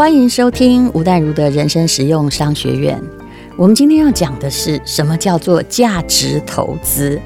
[0.00, 2.98] 欢迎收听吴淡如的人生实用商学院。
[3.54, 7.20] 我们今天要讲的是什么叫做价值投资？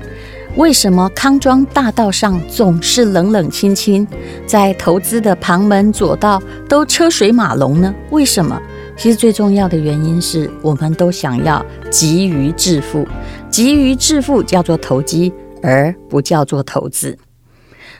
[0.56, 4.04] 为什么康庄大道上总是冷冷清清，
[4.44, 7.94] 在投资的旁门左道都车水马龙呢？
[8.10, 8.60] 为什么？
[8.96, 13.06] 其实最重要的原因是我们都想要急于致富，
[13.48, 15.32] 急于致富叫做投机，
[15.62, 17.16] 而不叫做投资。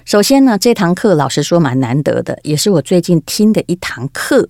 [0.05, 4.49] 首先呢，这堂课老实说蛮难得的，也是我最近听的一堂课。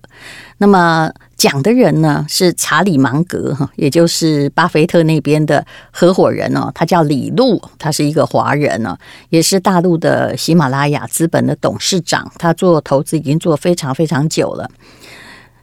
[0.57, 8.97] 那么讲的人呢是查理芒格哈，也就是巴菲特那边的合伙人哦，他叫李路，他是一个华人哦，
[9.29, 12.29] 也是大陆的喜马拉雅资本的董事长。
[12.37, 14.69] 他做投资已经做非常非常久了。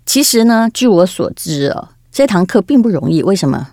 [0.06, 3.22] 其实呢，据我所知哦，这堂课并不容易。
[3.22, 3.69] 为什么？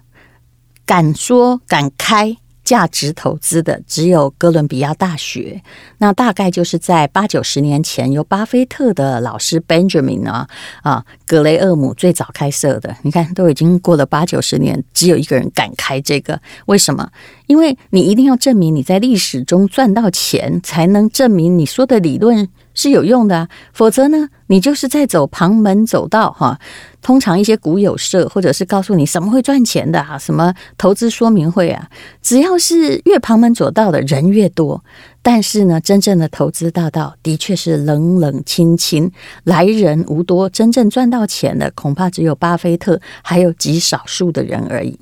[0.85, 2.35] 敢说敢开
[2.69, 5.59] 价值投资的只有哥伦比亚大学，
[5.97, 10.47] 那大概就是在八九十年前由巴菲特的老师 Benjamin 啊
[10.83, 12.95] 啊格雷厄姆最早开设的。
[13.02, 17.09] 你看，都已经过了八九十年，只有一个人敢开这个，为什么？
[17.47, 22.47] 因为你一定要证明你在历史中赚到钱，才能证明你说的理论
[22.80, 26.58] 是有用的，否则呢，你就是在走旁门左道哈。
[27.02, 31.89] 通常一些股友社或者是告诉你什么会赚钱的啊，什么投资说明会啊，
[32.22, 34.81] 只要是越旁门左道的人越多。
[35.22, 39.11] 但是呢，真正的投资大道的确是冷冷清清，
[39.44, 44.97] 来人无多，真正赚到钱的恐怕只有巴菲特，还有极少数的人而已。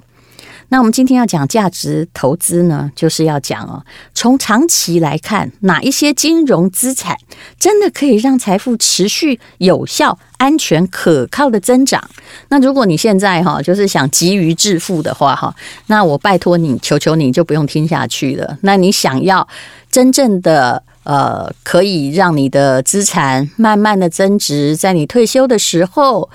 [0.70, 7.16] 那我们今天要讲价值投资呢，就是要讲哦，从长期来看，哪一些金融资产
[7.58, 12.04] 真的可以让财富持续有效、安全、可靠的增长？
[12.50, 18.58] 那如果你现在哈，就是想急于致富的话哈，那我拜托你，求求你就不用听下去了。
[18.62, 19.48] 那你想要
[19.90, 26.30] 真正的呃，可以让你的资产慢慢的增值，在你退休的时候。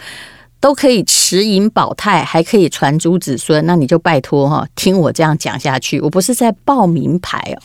[0.62, 6.00] 都可以持盈保泰，还可以传诸子孙，那你就拜托哈，听我这样讲下去。
[6.00, 7.58] 我不是在报名牌哦。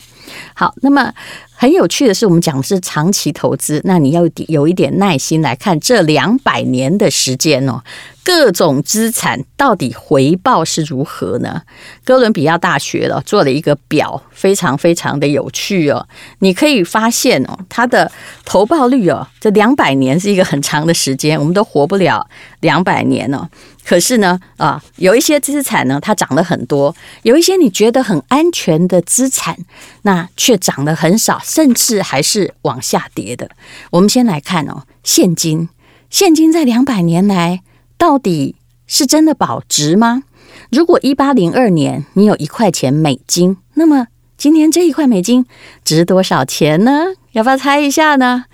[0.52, 1.14] 好，那么
[1.60, 7.82] 很有趣的是，我们讲的是长期投资，那你要有一点耐心来看这两百年的时间哦。
[8.22, 11.62] 各种资产到底回报是如何呢？
[12.04, 16.06] 哥伦比亚大学了做了一个表，非常非常的有趣哦。
[16.38, 18.12] 你可以发现哦，它的
[18.44, 22.24] 投报率哦，这两百年是一个很长的时间，我们都活不了
[22.60, 23.48] 两百年哦。
[23.88, 29.56] 可是呢，啊，有一些资产呢，它涨了很多；有一些你觉得很安全的资产，
[30.02, 33.48] 那却涨得很少，甚至还是往下跌的。
[33.92, 35.70] 我们先来看哦，现金，
[36.10, 37.62] 现金在两百年来。
[37.96, 38.54] 到底
[38.86, 40.22] 是真的保值吗？
[40.70, 44.06] 如果一八零二年你有一块钱美金，那么
[44.36, 45.46] 今年这一块美金
[45.82, 47.06] 值多少钱呢？
[47.32, 48.44] 要不要猜一下呢？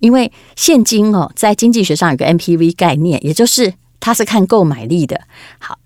[0.00, 5.20] 因为现金哦，在经济学上有个 MPV 概念，也就是它是看购买力的。
[5.58, 5.78] 好，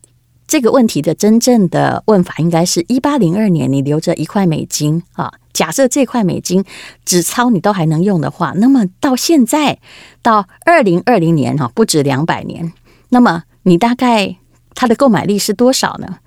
[0.46, 6.64] 这个问题的真正的问法应该是一八零二年你留着一块美金啊，假设这块美金
[7.04, 9.78] 纸钞你都还能用的话，那么到现在
[10.22, 12.72] 到二零二零年哈，不止两百年。
[13.10, 14.36] 那么你大概
[14.74, 16.18] 它的购买力是多少呢？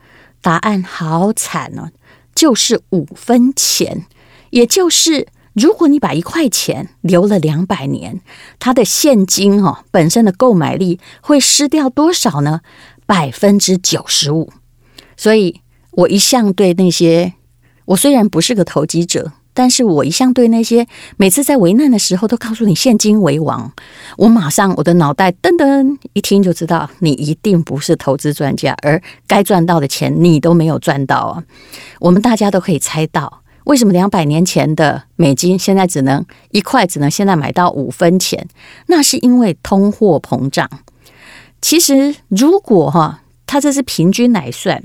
[0.41, 1.91] 答案好惨哦，
[2.35, 4.05] 就是五分钱。
[4.49, 5.27] 也就是
[5.57, 8.21] 如果你把一块钱留了两百年，
[8.59, 12.61] 它的现金哦本身的购买力会失掉多少呢？
[13.07, 14.53] 百分之九十五。
[15.15, 17.33] 所以我一向对那些，
[17.85, 19.31] 我虽然不是个投机者。
[19.57, 20.85] 但是我一向对那些
[21.15, 23.73] 每次在危难的时候都告诉你现金为王，
[24.17, 31.43] 我马上我的脑袋噔噔一听就知道你一定不是投资专家，而该赚到的钱你都没有赚到啊！
[31.99, 38.47] 我们大家都可以猜到，为什么两百年前的美金现在只能一块，只能现在买到五分钱？
[38.87, 40.69] 那是因为通货膨胀。
[41.61, 44.81] 其实如果哈，它这是平均来算，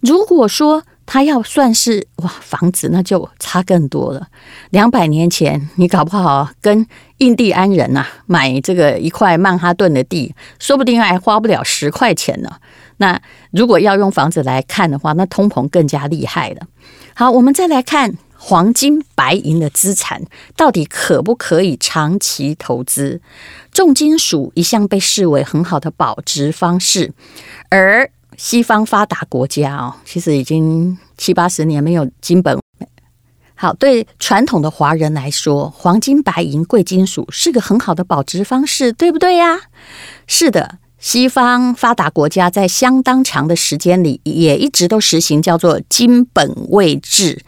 [0.00, 0.84] 如果说。
[1.08, 4.26] 他要算是哇，房子那就差更多了。
[4.70, 6.84] 两百年前，你搞不好跟
[7.18, 12.50] 印第安人呐、啊、买这个一块曼哈顿的地，说不定还花不了十块钱呢。
[12.96, 13.16] 那
[13.52, 16.62] 如果要用房子来看的话，那通膨更加厉害了。
[17.14, 20.22] 好，我们再来看黄金、白银的资产
[20.56, 23.20] 到底可不可以长期投资？
[23.72, 27.12] 重金属一向被视为很好的保值方式，
[27.70, 32.58] 而西方发达国家哦，其实已经七八十年没有金本。
[33.54, 39.58] 好，对传统的华人来说，黄金、白银、贵金属是个很好的保值方式，对不对呀？
[40.26, 47.44] 是的，西方发达国家在相当长的时间里也一直都实行叫做金本位制。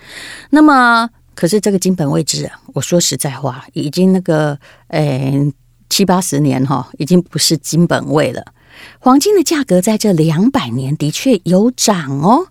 [0.51, 4.57] 那么，可是这个金本位制啊，我说实在话，已经那个，
[4.91, 5.53] 诶。
[5.91, 8.45] 七八十年哈，已经不是金本位了。
[9.01, 12.47] 黄金的价格在这两百年的确有涨哦，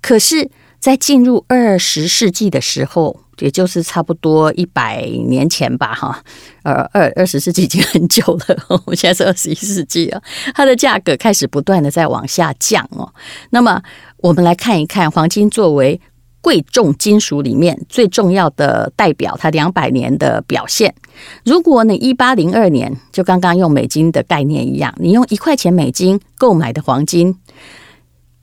[0.00, 6.22] 可是，在进入二十世纪的时候，也就是差不多一百年前吧，哈，
[6.62, 10.22] 呃，二二十世纪已经很久了， 我们现在是二十一世纪了，
[10.54, 13.12] 它的价格开始不断的在往下降哦。
[13.50, 13.82] 那么，
[14.18, 16.00] 我们来看一看黄金作为
[16.40, 20.94] 贵重金属里面最重要的代表，它两百年的表现。
[21.44, 27.36] 如果你一八零二年就刚刚用美金的概念一样，你用一块钱美金购买的黄金，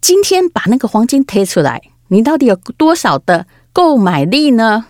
[0.01, 4.85] 今天把那个黄金推出来，你到底有多少的购买力呢？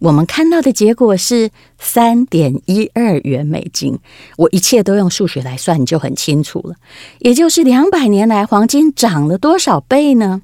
[0.00, 3.98] 我们看到的结果是三点一二元美金。
[4.36, 6.74] 我一切都用数学来算，你就很清楚了。
[7.18, 10.42] 也就是两百年来黄金涨了多少倍呢？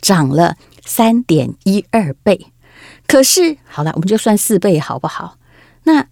[0.00, 0.56] 涨了。
[0.82, 2.46] 三点一二倍，
[3.06, 5.36] 可是好了，我们就算四倍好不好？
[5.84, 6.06] 那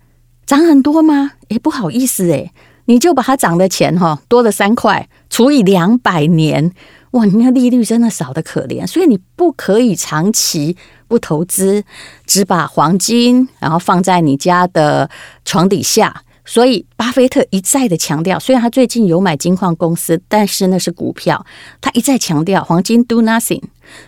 [0.46, 1.32] 涨很多吗？
[1.48, 2.52] 也不好意思诶，
[2.84, 6.70] 你就把它涨的钱哈多了三块除以两百年，
[7.12, 8.86] 哇，你那利率真的少得可怜。
[8.86, 10.76] 所以你不可以长期
[11.06, 11.82] 不投资，
[12.26, 15.08] 只把黄金然后放在你家的
[15.44, 16.22] 床底下。
[16.44, 21.44] 所以，巴菲特一再的强调，虽然他最近有买金矿公司，但是那是股票。
[21.78, 23.62] 他一再强调，黄金 do nothing。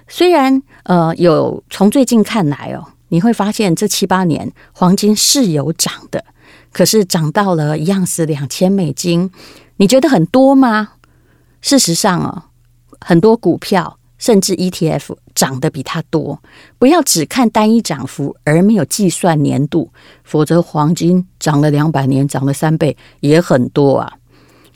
[0.08, 6.24] 虽然呃，有从最近看来哦，你会发现这七八年黄金是有涨的，
[6.72, 9.30] 可是涨到了一样是两千美金，
[9.76, 10.92] 你觉得很多吗？
[11.60, 12.44] 事实上哦，
[13.00, 13.96] 很多股票。
[14.20, 16.42] 甚至 ETF 涨得比它多，
[16.78, 19.90] 不要只看单一涨幅而没有计算年度，
[20.24, 24.12] 否则黄金涨了两百年，涨了三倍也很多啊。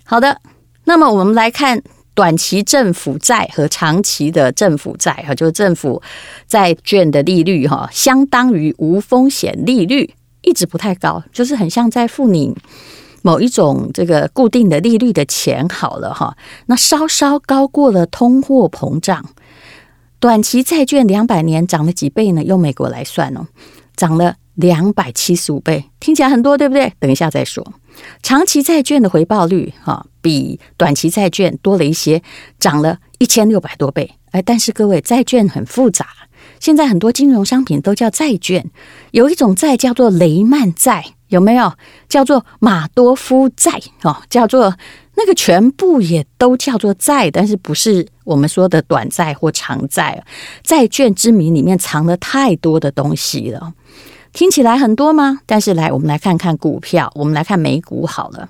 [0.02, 0.40] 好的，
[0.84, 1.82] 那么我们来看
[2.14, 6.00] 短期政府债和长期的政府债哈，就是政府
[6.48, 12.56] 债券的利率哈，相当于无风险利率，一直不太高，就是很像在付你。
[13.26, 16.36] 某一种这个固定的利率的钱好了哈，
[16.66, 19.24] 那稍稍高过了通货膨胀。
[20.20, 22.44] 短期债券两百年涨了几倍呢？
[22.44, 23.46] 用美国来算哦，
[23.96, 26.92] 涨了两百七十五倍，听起来很多，对不对？
[27.00, 27.66] 等一下再说。
[28.22, 32.22] 长期债券的回报率哈，比短期债券多了一些，
[32.60, 34.10] 涨了一千六百多倍。
[34.32, 36.06] 哎，但是各位，债券很复杂。
[36.60, 38.70] 现在很多金融商品都叫债券，
[39.12, 41.72] 有一种债叫做雷曼债，有没有？
[42.08, 43.72] 叫做马多夫债
[44.02, 44.74] 哦，叫做
[45.16, 50.24] 那个全部也都叫做债，但是不是我们说的短债或长债？
[50.62, 53.72] 债券之名里面藏了太多的东西了，
[54.32, 55.40] 听起来很多吗？
[55.44, 58.48] 但是来，我们来看看股票，我们来看美股好了，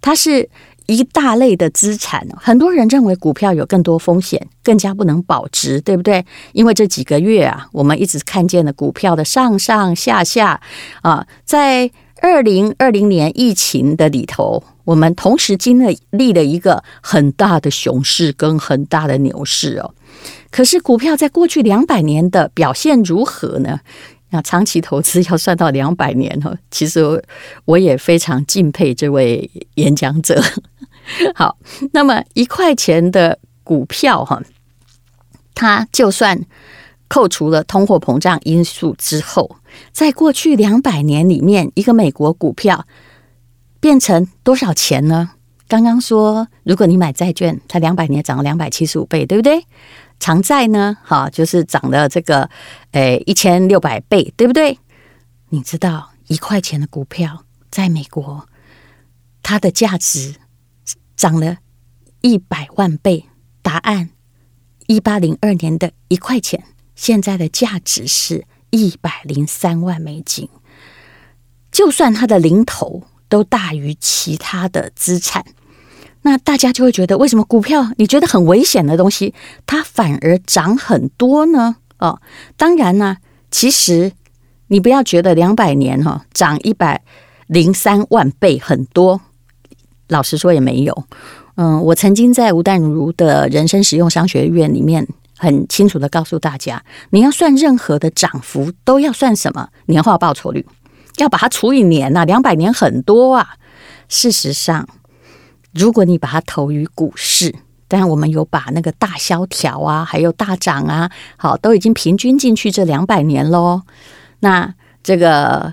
[0.00, 0.48] 它是。
[0.86, 6.24] 一大类的资产，很多人认为股票有更多风险，更加不能保值，对不对？
[6.50, 10.60] 因为这几个月啊，我们一直看见了股票的上上下下
[11.02, 11.24] 啊。
[11.44, 11.88] 在
[12.20, 15.80] 二零二零年疫情的里头，我们同时经
[16.10, 19.94] 历了一个很大的熊市跟很大的牛市哦。
[20.50, 23.80] 可是股票在过去两百年的表现如何呢？
[24.32, 27.24] 那长期投资要算到两百年哦，其实
[27.64, 30.40] 我也非常敬佩这位演讲者。
[31.34, 31.56] 好，
[31.92, 34.40] 那么一块钱的股票哈，
[35.54, 36.40] 它就算
[37.10, 39.56] 扣除了通货膨胀因素之后，
[39.92, 42.86] 在过去两百年里面，一个美国股票
[43.80, 45.32] 变成多少钱呢？
[45.66, 49.66] 刚刚说，如果你买债券，它两百年涨了两百七十五倍，对不对？
[50.20, 50.96] 长债呢？
[51.02, 52.48] 哈，就是涨了这个
[52.92, 54.78] 诶一千六百倍，对不对？
[55.48, 58.46] 你知道一块钱的股票在美国，
[59.42, 60.36] 它的价值？
[61.16, 61.58] 涨了
[62.20, 63.26] 一百万倍。
[63.62, 64.10] 答案：
[64.86, 66.64] 一八零二年的一块钱，
[67.00, 70.50] 现在的价值是一百零三万美金。
[71.72, 75.42] 就算它的零头都大于其他的资产，
[76.20, 79.32] 那大家就会觉得，为什么股票你觉得很危险的东西，
[79.64, 81.76] 它反而涨很多呢？
[82.00, 82.20] 哦，
[82.58, 83.16] 当然呢，
[83.50, 84.12] 其实
[84.66, 87.02] 你不要觉得两百年哈涨一百
[87.46, 89.22] 零三万倍很多。
[90.08, 91.04] 老实说也没有，
[91.54, 95.08] 嗯，我曾经在吴淡如的人生实用商学院里面
[95.40, 100.66] 很清楚的告诉大家，你要算任何的涨幅都要算什么年化报酬率，
[101.16, 103.56] 要把它除以年呐，两百年很多啊。
[104.10, 104.86] 事实上，
[105.72, 107.54] 如果你把它投于股市，
[107.88, 113.80] 当然我们有把那个大萧条啊，还有大涨啊，好，都已经平均进去这两百年喽。
[114.40, 115.72] 那这个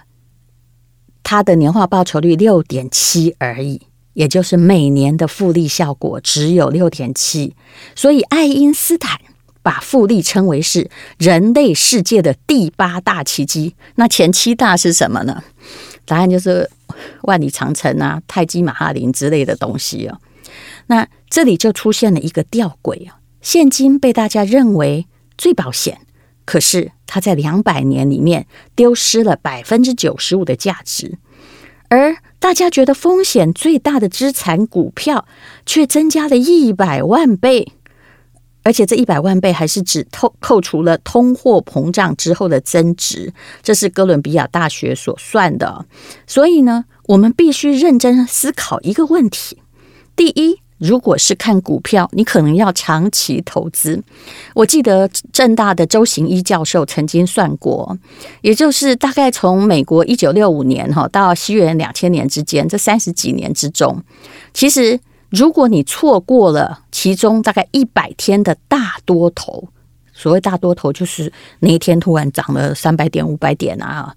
[1.23, 3.81] 它的年化报酬率六点七而已。
[4.13, 7.55] 也就是每年的复利效果只有六点七，
[7.93, 9.19] 所以爱因斯坦
[9.67, 13.75] 把复利称为是人类世界的第八大奇迹。
[13.95, 15.43] 那前七大是什么呢？
[16.05, 16.71] 答案就是
[17.23, 20.21] 万里长城啊、泰姬玛哈林之类的东西哦。
[20.85, 25.05] 那这里就出现了一个吊诡啊，现金被大家认为
[25.37, 25.99] 最保险，
[26.45, 31.17] 可是它在两百年里面丢失了百分之九十五的价值，
[31.89, 35.27] 而大家觉得风险最大的资产股票
[35.65, 37.73] 却增加了一百万倍，
[38.67, 43.33] 而且这一百万倍还是只扣扣除了通货膨胀之后的增值，
[43.63, 45.85] 这是哥伦比亚大学所算的。
[46.27, 49.59] 所以呢，我们必须认真思考一个问题：
[50.17, 50.59] 第一。
[50.79, 53.99] 如果是看股票，你可能要长期投资。
[54.53, 57.97] 我记得正大的周行一教授曾经算过，
[58.41, 64.03] 也就是大概从美国一九六五年哈到西元两千年之间，这三十几年之中，
[64.53, 69.67] 其实如果你错过了其中大概一百天的大多头，
[70.13, 74.15] 所谓大多头就是那一天突然涨了三百点、五百点啊，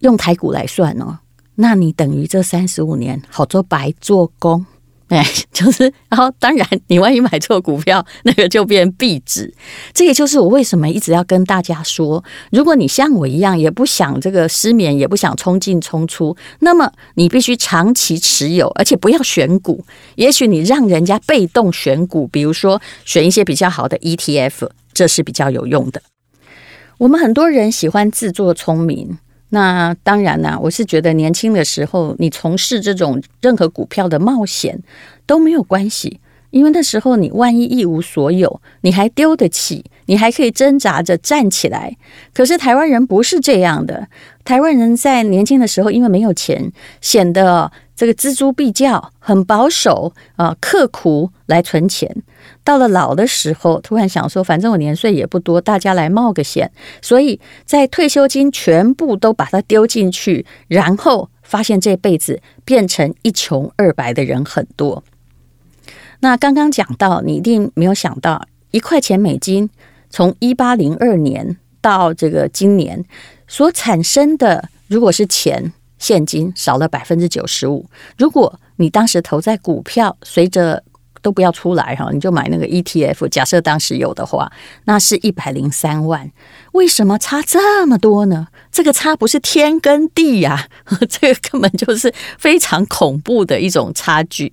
[0.00, 1.18] 用台股来算哦，
[1.54, 4.66] 那你等于这三十五年好做白做工。
[5.10, 9.52] 哎， 就是，然后当然，你万一买错股票，那个就变壁纸。
[9.92, 19.84] 这也就是我为什么一直要跟大家说，如果你像我一样，也不想这个失眠，也不想冲进冲出，那么你必须长期持有，而且不要选股。
[20.14, 26.00] 也许你让人家被动选股，比如说选一些比较好的 ETF，这是比较有用的。
[26.98, 29.18] 我们很多人喜欢自作聪明。
[29.50, 34.80] 那当然啦，我是觉得年轻的时候，你从事这种任何股票的冒险
[35.26, 41.96] 都没有关系，因为那时候你万一一无所有，你还丢得起，你还可以挣扎着站起来。
[42.32, 44.08] 可是台湾人不是这样的，
[44.44, 52.22] 台湾人在年轻的时候，因为没有钱，显得这个锱铢必较，很保守啊，刻苦来存钱。
[52.62, 65.02] 到了老的时候，突然想说，反正我年岁也不多，大家来冒个险，所以在退休金全部都把它丢进去，然后发现这辈子变成一穷二白的人很多。
[66.20, 69.70] 那刚刚讲到，你一定没有想到，一块钱美金
[70.10, 73.04] 从一八零二年到这个今年
[73.48, 77.86] 所产生的，如果是钱现金少了百分之九十五，
[78.18, 80.82] 如果你当时投在股票，随着
[81.22, 83.28] 都不要出来哈，你就买那个 ETF。
[83.28, 84.50] 假设当时有的话，
[84.84, 86.30] 那是一百零三万。
[86.72, 88.48] 为什么差这么多呢？
[88.70, 90.68] 这个差不是天跟地呀，
[91.08, 94.52] 这个根本就是非常恐怖的一种差距。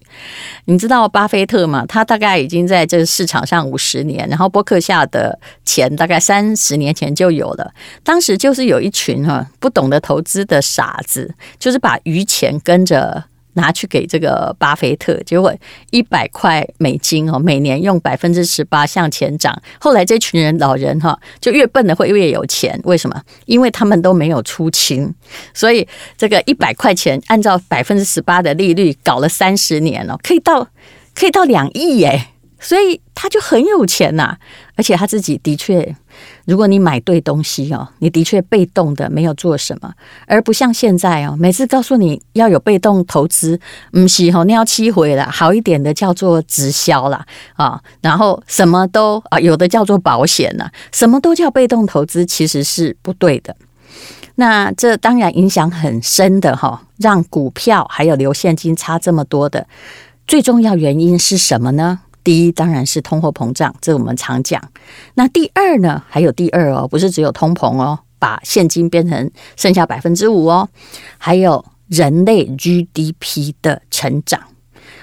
[0.66, 1.86] 你知道巴菲特吗？
[1.88, 7.72] 他大概已经在这个市场上五十年，然后波克夏的钱大概三十年前就有了。
[8.04, 13.24] 当时就是有一群哈不懂得投资的傻子，就是把余钱跟着。
[13.58, 15.54] 拿去给这个巴菲特，结果
[15.92, 19.62] 一百块美金哦，每年用百分之十八向前涨。
[19.80, 22.80] 后来这群人老人哈，就越笨的会越有钱。
[22.86, 23.22] 为什么？
[23.46, 25.14] 因为他们都没有出清，
[25.54, 25.86] 所以
[26.16, 30.66] 这个一百块钱按照百分之十八的利率搞了三十年了，可以到
[31.14, 32.28] 可以到两亿耶。
[32.60, 34.36] 所以他就很有钱呐，
[34.76, 35.96] 而且他自己的确，
[36.46, 39.94] 如果你买对东西哦，你的确被动的没有做什么，
[40.26, 43.60] 而不像现在哦，每次告诉你要有被动投资，
[43.92, 53.56] 不是吼，你要七回了，好一点的叫做直销啦啊，然后什么都啊，有的叫做保险呐，什么都叫被动投资，其实是不对的。
[54.36, 59.68] 那这当然影响很深的哈，让股票还有留现金差这么多的
[60.28, 62.02] 最重要原因是什么呢？
[62.28, 64.62] 第一当然是通货膨胀，这我们常讲。
[65.14, 66.04] 那第二呢？
[66.10, 70.68] 还有第二哦，不是只有通膨哦，把现金变成剩下百分之五哦，
[71.18, 74.42] 还有人类 GDP 的成长。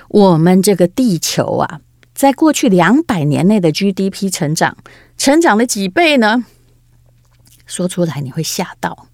[0.08, 1.80] 我们这个地球啊，
[2.12, 4.76] 在过去两百年内的 GDP 成长，
[5.16, 6.44] 成长了几倍呢？
[7.64, 9.06] 说出来你会吓到。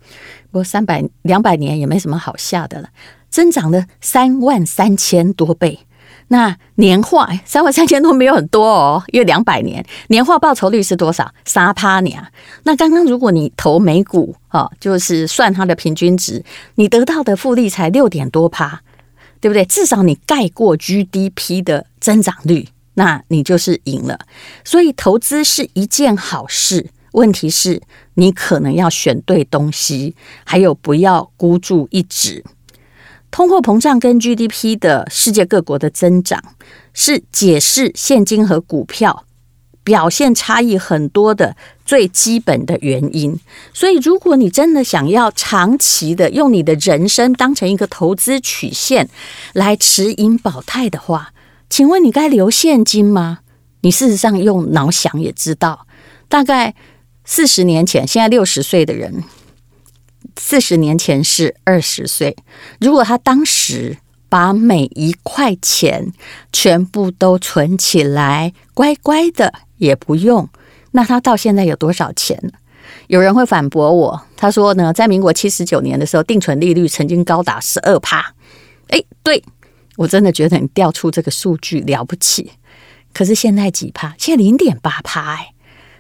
[0.51, 2.89] 不过三百两百年也没什么好吓的了，
[3.29, 5.87] 增长了三万三千多倍。
[6.33, 11.29] 那年化三万三千多没有很多哦，因为两百年年化报酬率是多少？
[11.45, 12.25] 三趴年。
[12.63, 16.45] 那刚刚如果你投美股哦，就是算它的平均值，
[16.77, 18.81] 你得到的复利才六点多趴，
[19.41, 19.65] 对不对？
[19.65, 24.21] 至少你盖过 GDP 的增长率，那你就是赢了。
[24.65, 27.83] 所以投资是一件好事，问题是
[28.15, 32.45] 你可能要选对东西，还有不要孤注一掷。
[33.31, 36.43] 通货膨胀跟 GDP 的世界各国的增长，
[36.93, 39.25] 是解释现金和股票
[39.85, 41.57] 表现差异很多的
[41.87, 43.39] 最基本的原因。
[43.73, 49.09] 所以，如果你真的想要长期的用你的人生当成一个投资曲线
[49.53, 51.33] 来持盈保泰的话，
[51.69, 53.39] 请问你该留现金吗？
[53.83, 55.87] 你事实上用脑想也知道，
[56.29, 56.75] 大概
[57.25, 59.23] 四十年前，现在六十岁的人。
[60.37, 62.37] 四十年前是二十岁，
[62.81, 63.97] 如果他当时
[64.29, 66.13] 把每一块钱
[66.53, 70.49] 全部都存起来，乖乖的也不用，
[70.93, 72.53] 那他到现在有多少钱？
[73.09, 78.35] 有人会反驳我，他说呢，在民国七十九年的时候，定存利率曾经高达十二趴。
[78.89, 79.43] 哎，对，
[79.97, 82.53] 我真的觉得你调出这个数据了不起。
[83.13, 84.15] 可是现在几趴？
[84.17, 85.35] 现在零点八趴。
[85.35, 85.53] 哎，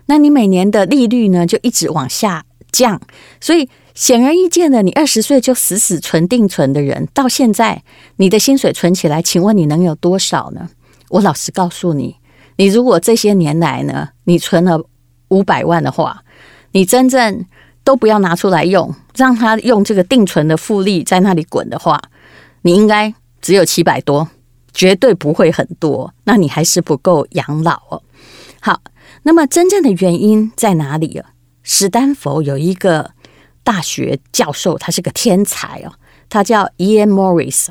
[0.06, 3.00] 那你每年的利率呢，就一直往下降。
[3.40, 7.82] 所以显而易见的，你二十岁就死死存定存的人，到现在
[8.16, 10.68] 你的薪水存起来，请问你能有多少呢？
[11.09, 12.16] 我老实告诉你，
[12.56, 14.80] 你如果这些年来呢，你存了
[15.28, 16.23] 五百万的话，
[16.73, 17.44] 你真正
[17.82, 22.00] 都不要拿出来用，让他用这个定存的复利在那里滚的话，
[22.62, 24.28] 你应该只有七百多，
[24.73, 26.14] 绝对不会很多。
[26.25, 28.02] 那你还是不够养老哦。
[28.61, 28.80] 好，
[29.25, 31.30] 那么真正的原因在哪里啊？
[31.62, 33.11] 史丹佛有一个
[33.62, 35.93] 大学教授，他是个天才哦，
[36.29, 37.69] 他叫 Ian Morris，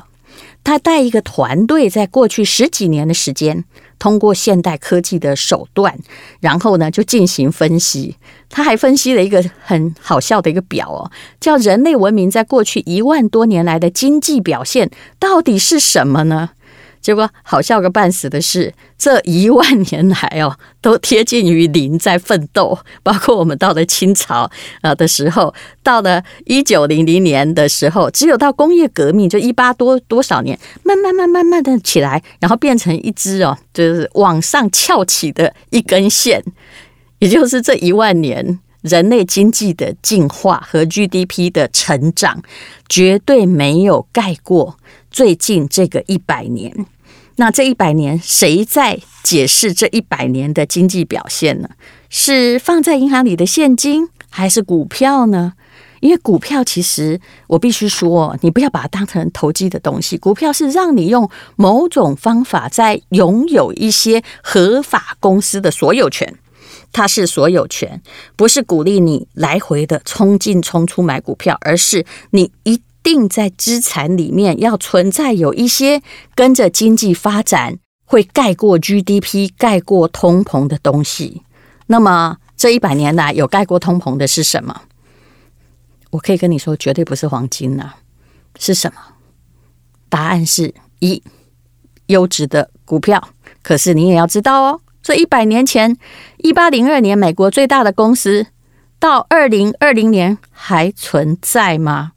[0.62, 3.64] 他带一个团队，在过去十几年的时间。
[3.98, 5.98] 通过现代科技的手段，
[6.40, 8.16] 然后呢，就进行分析。
[8.48, 16.52] 他还分析了一个很好笑的一个表哦，叫人类文明在过去一万多年来的经济表现到底是什么呢？
[17.00, 22.78] 结果好笑个半死的是，这一万年来哦，都贴近于零，在奋斗。
[23.02, 24.50] 包括我们到了清朝
[24.82, 36.44] 啊的时候，到了一九零零年的时候，只有到工业革命就一八多多少年，慢慢慢慢慢的起来，然后变成一支哦，就是往上翘起的一根线，
[37.18, 42.42] 也就是这一万年人类经济的进化和 GDP 的成长，
[42.88, 44.76] 绝对没有盖过。
[45.10, 46.86] 最近这个一百年，
[47.36, 51.68] 那这一百年谁在解释这一百年的经济表现呢？
[52.08, 55.54] 是放在银行里的现金，还是股票呢？
[56.00, 60.16] 因为股票其实我必须说，你不要把它当成投机的东西。
[60.16, 66.38] 股票是让你用某种方法在拥有一些合法公司的所有权，
[66.90, 68.00] 它是所有权，
[68.34, 72.80] 不是鼓励你来回的冲进冲出买股票，而是你一。
[73.02, 76.02] 定在资产里面要存在有一些
[76.34, 81.42] 跟着经济发展会盖过 GDP、盖过通膨的东西。
[81.86, 84.82] 那么这一百年来有盖过通膨的是什么？
[86.10, 87.96] 我可以跟你说，绝对不是黄金呐、啊，
[88.58, 89.00] 是什么？
[90.08, 91.22] 答案是一
[92.06, 93.28] 优质的股票。
[93.62, 95.96] 可是你也要知道哦，这一百年前，
[96.38, 98.46] 一八零二年美国最大的公司，
[98.98, 102.12] 到二零二零年还存在吗？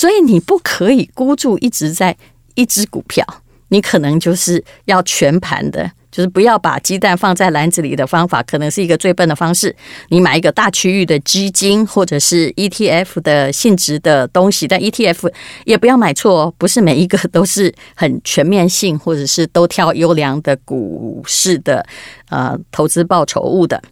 [0.00, 2.16] 所以你不可以孤注一掷在
[2.54, 3.22] 一只股票，
[3.68, 9.76] 你可能就是要全盘的，就是不要把鸡蛋放在篮子里的方法，可能是一个最笨的方式。
[10.08, 15.30] 你买一个大区域的基金或者是 ETF 的性质的东西，但 ETF
[15.66, 21.84] 也不要买错哦，不是每一个都是很全面性，或者是都挑优良的股市的
[22.30, 23.82] 呃投资报酬物的。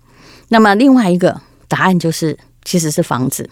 [0.48, 3.50] 那么另外一个答案就是，其实是房子。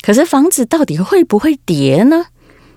[0.00, 2.26] 可是房子到底会不会跌呢？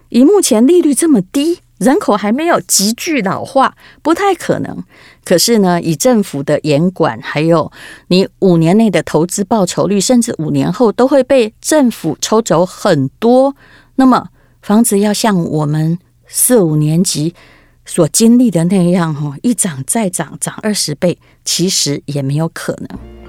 [0.10, 4.84] 以目前利率这么低，人口还没有急剧老化，不太可能。
[5.24, 7.72] 可是呢，以政府的严管，还有
[8.08, 13.56] 你五年内的投资报酬率，甚至五年后都会被政府抽走很多。
[13.96, 14.28] 那么
[14.62, 17.34] 房子要像我们四五年级
[17.86, 23.21] 所经历的那样，哈，一涨再涨，涨二十倍，其实也没有可能。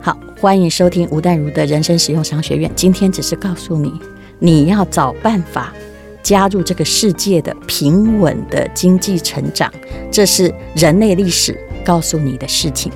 [0.00, 2.70] 好，欢迎收听吴淡如的人生实用商学院。
[2.76, 3.92] 今天只是告诉你，
[4.38, 5.72] 你要找办法
[6.22, 9.70] 加入这个世界的平稳的经济成长，
[10.10, 12.92] 这是人类历史告诉你的事情。